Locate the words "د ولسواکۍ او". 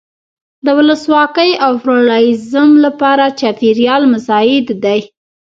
0.65-1.71